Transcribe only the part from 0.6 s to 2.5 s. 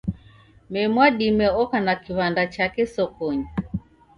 Mee Mwadime oka na kiw'anda